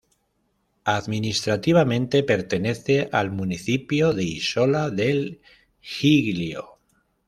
[0.85, 5.41] Administrativamente pertenece al municipio de Isola del
[5.79, 6.79] Giglio.